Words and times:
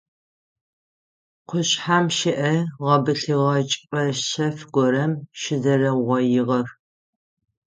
Къушъхьэм 1.47 2.05
щыӏэ 2.17 2.53
гъэбылъыгъэ 2.83 3.57
чӏыпӏэ 3.69 4.03
шъэф 4.27 4.57
горэм 4.73 5.13
щызэрэугъоигъэх. 5.39 6.69